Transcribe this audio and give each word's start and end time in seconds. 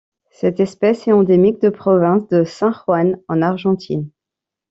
Cette 0.31 0.59
espèce 0.59 1.07
est 1.07 1.11
endémique 1.11 1.61
de 1.61 1.69
province 1.69 2.27
de 2.29 2.43
San 2.43 2.73
Juan 2.73 3.19
en 3.27 3.43
Argentine. 3.43 4.09